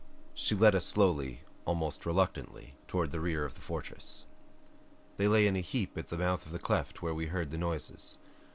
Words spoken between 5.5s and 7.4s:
a little heap at the mouth of the cleft where we